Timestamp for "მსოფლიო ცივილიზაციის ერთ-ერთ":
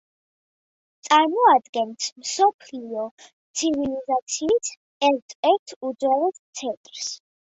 2.21-5.75